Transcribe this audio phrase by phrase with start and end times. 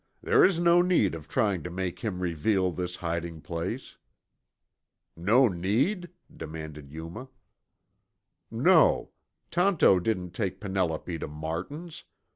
[0.23, 3.97] "There is no need of trying to make him reveal this hiding place."
[5.15, 7.27] "No need?" demanded Yuma.
[8.49, 9.11] "No.
[9.51, 12.05] Tonto didn't take Penelope to Martin's.